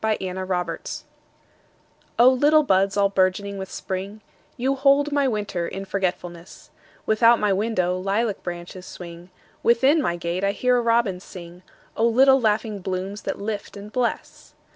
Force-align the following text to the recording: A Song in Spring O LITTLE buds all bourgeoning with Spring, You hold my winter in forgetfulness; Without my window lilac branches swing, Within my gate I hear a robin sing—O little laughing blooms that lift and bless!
A 0.03 0.17
Song 0.17 0.35
in 0.35 0.47
Spring 0.47 0.79
O 2.17 2.29
LITTLE 2.29 2.63
buds 2.63 2.97
all 2.97 3.09
bourgeoning 3.09 3.59
with 3.59 3.69
Spring, 3.69 4.21
You 4.57 4.73
hold 4.73 5.11
my 5.11 5.27
winter 5.27 5.67
in 5.67 5.85
forgetfulness; 5.85 6.71
Without 7.05 7.39
my 7.39 7.53
window 7.53 7.99
lilac 7.99 8.41
branches 8.41 8.87
swing, 8.87 9.29
Within 9.61 10.01
my 10.01 10.15
gate 10.15 10.43
I 10.43 10.53
hear 10.53 10.77
a 10.77 10.81
robin 10.81 11.19
sing—O 11.19 12.03
little 12.03 12.41
laughing 12.41 12.79
blooms 12.79 13.21
that 13.21 13.37
lift 13.39 13.77
and 13.77 13.91
bless! 13.91 14.55